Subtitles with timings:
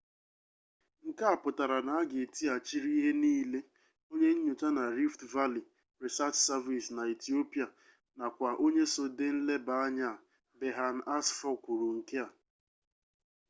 [1.07, 3.59] nke a pụtara na a ga-etighachirịrị ihe niile
[4.11, 5.63] onye nyocha na rift valley
[6.03, 7.67] research service na ethiopia
[8.17, 10.19] nakwa onye so dee nlebaanya a
[10.59, 12.27] berhane asfaw kwuru nke a